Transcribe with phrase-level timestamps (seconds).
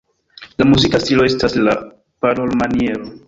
[0.61, 1.75] La muzika stilo estas la
[2.27, 3.13] parolmaniero.